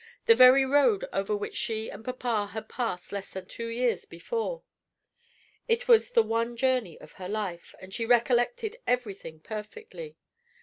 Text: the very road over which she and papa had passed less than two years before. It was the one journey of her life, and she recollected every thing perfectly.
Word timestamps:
the 0.25 0.33
very 0.33 0.65
road 0.65 1.05
over 1.13 1.37
which 1.37 1.55
she 1.55 1.87
and 1.87 2.03
papa 2.03 2.47
had 2.53 2.67
passed 2.67 3.11
less 3.11 3.29
than 3.29 3.45
two 3.45 3.67
years 3.67 4.03
before. 4.03 4.63
It 5.67 5.87
was 5.87 6.09
the 6.13 6.23
one 6.23 6.57
journey 6.57 6.99
of 6.99 7.11
her 7.11 7.29
life, 7.29 7.75
and 7.79 7.93
she 7.93 8.07
recollected 8.07 8.77
every 8.87 9.13
thing 9.13 9.41
perfectly. 9.41 10.17